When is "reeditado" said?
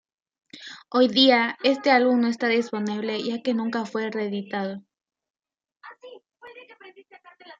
4.09-4.81